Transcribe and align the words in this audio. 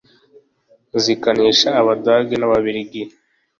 Zikanesha 1.03 1.69
Abadage 1.81 2.35
n'ababiligi 2.37 3.01